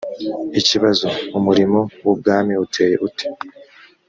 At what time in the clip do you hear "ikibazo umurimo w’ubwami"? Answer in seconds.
0.59-2.53